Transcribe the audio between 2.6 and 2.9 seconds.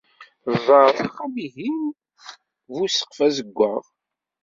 bu